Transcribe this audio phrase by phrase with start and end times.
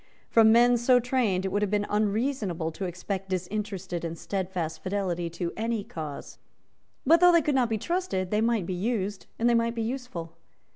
[0.31, 5.29] From men so trained it would have been unreasonable to expect disinterested and stedfast fidelity
[5.29, 6.39] to any cause.
[7.05, 9.83] But though they could not be trusted, they might be used and they might be
[9.83, 10.33] useful.